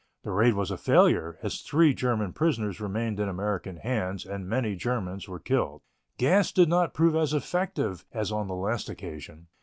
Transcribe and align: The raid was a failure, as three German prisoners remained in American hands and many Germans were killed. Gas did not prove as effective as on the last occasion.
The 0.23 0.31
raid 0.31 0.55
was 0.55 0.71
a 0.71 0.77
failure, 0.79 1.37
as 1.43 1.61
three 1.61 1.93
German 1.93 2.33
prisoners 2.33 2.81
remained 2.81 3.19
in 3.19 3.29
American 3.29 3.77
hands 3.77 4.25
and 4.25 4.49
many 4.49 4.75
Germans 4.75 5.27
were 5.27 5.37
killed. 5.37 5.83
Gas 6.17 6.51
did 6.51 6.69
not 6.69 6.95
prove 6.95 7.15
as 7.15 7.35
effective 7.35 8.03
as 8.11 8.31
on 8.31 8.47
the 8.47 8.55
last 8.55 8.89
occasion. 8.89 9.45